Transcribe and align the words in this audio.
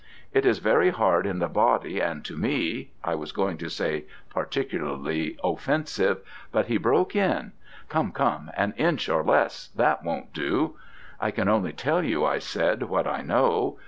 It 0.33 0.47
is 0.47 0.57
very 0.57 0.89
hard 0.89 1.27
in 1.27 1.37
the 1.37 1.47
body, 1.47 1.99
and 1.99 2.25
to 2.25 2.35
me' 2.35 2.89
I 3.03 3.13
was 3.13 3.31
going 3.31 3.59
to 3.59 3.69
say 3.69 4.05
'particularly 4.31 5.37
offensive,' 5.43 6.21
but 6.51 6.65
he 6.65 6.77
broke 6.77 7.15
in, 7.15 7.51
'Come, 7.87 8.11
come; 8.11 8.49
an 8.57 8.73
inch 8.77 9.09
or 9.09 9.21
less. 9.23 9.67
That 9.75 10.03
won't 10.03 10.33
do.' 10.33 10.75
'I 11.19 11.29
can 11.29 11.47
only 11.47 11.71
tell 11.71 12.01
you,' 12.03 12.25
I 12.25 12.39
said, 12.39 12.81
'what 12.81 13.05
I 13.05 13.21
know. 13.21 13.77